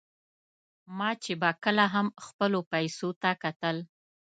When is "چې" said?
1.23-1.33